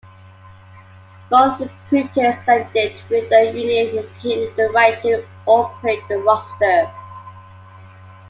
[1.29, 2.17] Both disputes
[2.47, 6.91] ended with the union retaining the right to operate the roster.